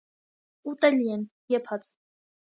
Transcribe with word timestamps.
Ուտելի 0.71 1.05
են 1.17 1.27
(եփած)։ 1.57 1.93